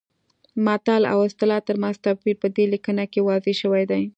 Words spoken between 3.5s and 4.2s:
شوی دی